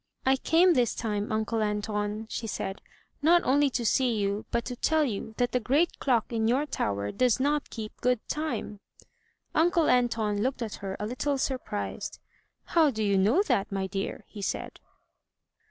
[0.25, 1.31] "I came this time.
[1.31, 2.81] Uncle Anton," she said,
[3.21, 6.65] "not only to see you, but to tell you that the great clock in your
[6.65, 8.79] tower does not keep good time."
[9.53, 12.17] Uncle Anton looked at her a little surprised.
[12.63, 14.79] "How do you know that, my dear?" he said.